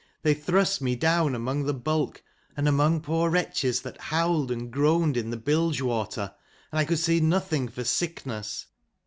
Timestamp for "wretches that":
3.29-4.01